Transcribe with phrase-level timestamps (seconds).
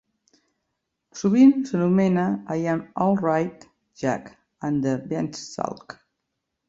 [1.19, 5.99] Sovint s'anomena "I'm Alright Jack and The Beanstalk".